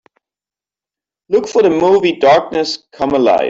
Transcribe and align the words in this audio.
Look 1.29 1.47
for 1.47 1.61
the 1.61 1.69
movie 1.69 2.17
Darkness 2.17 2.87
Come 2.91 3.11
Alive 3.11 3.39